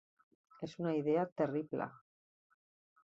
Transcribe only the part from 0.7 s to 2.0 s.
una idea terrible.